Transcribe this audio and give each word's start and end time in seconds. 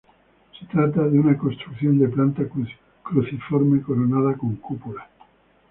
Se 0.59 0.65
trata 0.65 1.03
de 1.07 1.19
un 1.19 1.29
a 1.29 1.37
construcción 1.37 1.99
de 1.99 2.07
planta 2.07 2.41
cruciforme, 3.03 3.83
coronada 3.83 4.35
con 4.35 4.55
cúpula. 4.55 5.07